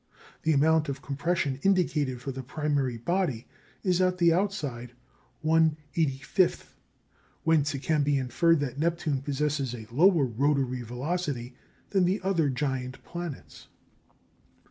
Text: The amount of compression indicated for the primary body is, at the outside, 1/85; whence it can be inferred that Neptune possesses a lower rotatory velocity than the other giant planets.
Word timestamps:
The 0.41 0.51
amount 0.53 0.89
of 0.89 1.03
compression 1.03 1.59
indicated 1.61 2.21
for 2.23 2.31
the 2.31 2.41
primary 2.41 2.97
body 2.97 3.45
is, 3.83 4.01
at 4.01 4.17
the 4.17 4.33
outside, 4.33 4.93
1/85; 5.45 6.71
whence 7.43 7.75
it 7.75 7.83
can 7.83 8.01
be 8.01 8.17
inferred 8.17 8.61
that 8.61 8.79
Neptune 8.79 9.21
possesses 9.21 9.75
a 9.75 9.85
lower 9.91 10.25
rotatory 10.25 10.81
velocity 10.83 11.55
than 11.91 12.05
the 12.05 12.19
other 12.23 12.49
giant 12.49 13.03
planets. 13.03 13.67